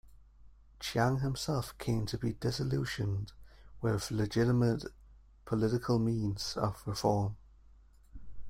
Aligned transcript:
Chiang 0.79 1.19
himself 1.19 1.77
came 1.77 2.07
to 2.07 2.17
be 2.17 2.33
disillusioned 2.33 3.33
with 3.81 4.09
legitimate 4.09 4.85
political 5.45 5.99
means 5.99 6.57
of 6.57 6.81
reform. 6.87 7.35